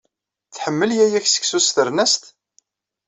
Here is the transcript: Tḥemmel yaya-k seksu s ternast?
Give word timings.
Tḥemmel 0.55 0.91
yaya-k 0.97 1.25
seksu 1.29 1.59
s 1.61 1.67
ternast? 1.75 2.23